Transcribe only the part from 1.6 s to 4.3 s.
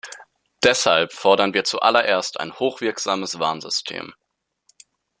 zuallererst ein hochwirksames Warnsystem.